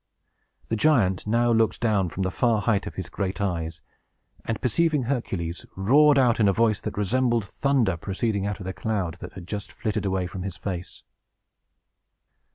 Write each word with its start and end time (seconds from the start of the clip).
The 0.69 0.75
giant 0.75 1.27
now 1.27 1.51
looked 1.51 1.79
down 1.79 2.09
from 2.09 2.23
the 2.23 2.31
far 2.31 2.61
height 2.63 2.87
of 2.87 2.95
his 2.95 3.07
great 3.07 3.39
eyes, 3.39 3.81
and, 4.45 4.59
perceiving 4.59 5.03
Hercules, 5.03 5.63
roared 5.75 6.17
out, 6.17 6.39
in 6.39 6.47
a 6.47 6.53
voice 6.53 6.79
that 6.81 6.97
resembled 6.97 7.45
thunder, 7.45 7.97
proceeding 7.97 8.47
out 8.47 8.59
of 8.59 8.65
the 8.65 8.73
cloud 8.73 9.17
that 9.19 9.33
had 9.33 9.47
just 9.47 9.71
flitted 9.71 10.03
away 10.07 10.25
from 10.25 10.41
his 10.41 10.57
face. 10.57 11.03